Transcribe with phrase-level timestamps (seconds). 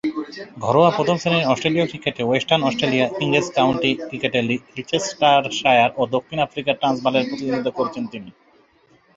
[0.57, 4.39] ঘরোয়া প্রথম-শ্রেণীর অস্ট্রেলীয় ক্রিকেটে ওয়েস্টার্ন অস্ট্রেলিয়া, ইংরেজ কাউন্টি ক্রিকেটে
[4.75, 8.29] লিচেস্টারশায়ার ও দক্ষিণ আফ্রিকার ট্রান্সভালের প্রতিনিধিত্ব করেছেন তিনি।